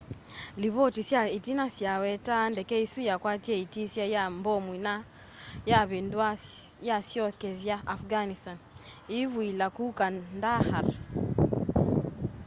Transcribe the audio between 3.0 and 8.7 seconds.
yakwatie itisya ya mbomu na yavinduwa yasyokethya afghanistan